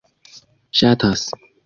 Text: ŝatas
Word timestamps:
ŝatas 0.79 1.23